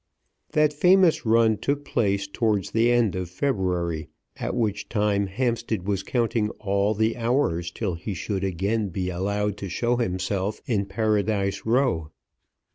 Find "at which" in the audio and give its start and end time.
4.37-4.89